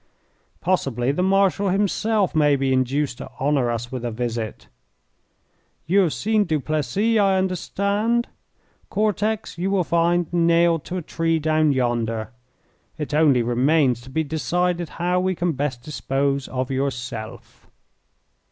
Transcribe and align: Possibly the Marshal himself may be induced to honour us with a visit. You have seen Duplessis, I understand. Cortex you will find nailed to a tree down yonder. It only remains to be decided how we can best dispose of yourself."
Possibly 0.61 1.11
the 1.11 1.21
Marshal 1.21 1.69
himself 1.69 2.33
may 2.33 2.55
be 2.55 2.73
induced 2.73 3.19
to 3.19 3.29
honour 3.39 3.69
us 3.69 3.91
with 3.91 4.03
a 4.03 4.09
visit. 4.09 4.67
You 5.85 5.99
have 5.99 6.13
seen 6.13 6.45
Duplessis, 6.45 7.19
I 7.19 7.37
understand. 7.37 8.27
Cortex 8.89 9.59
you 9.59 9.69
will 9.69 9.83
find 9.83 10.25
nailed 10.33 10.85
to 10.85 10.97
a 10.97 11.03
tree 11.03 11.37
down 11.37 11.71
yonder. 11.71 12.31
It 12.97 13.13
only 13.13 13.43
remains 13.43 14.01
to 14.01 14.09
be 14.09 14.23
decided 14.23 14.89
how 14.97 15.19
we 15.19 15.35
can 15.35 15.51
best 15.51 15.83
dispose 15.83 16.47
of 16.47 16.71
yourself." 16.71 17.67